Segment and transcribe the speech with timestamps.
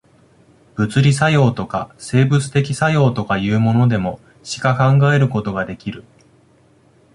[0.77, 6.03] 物理作用とか、生物的作用とかいうものでも、しか考えることができる。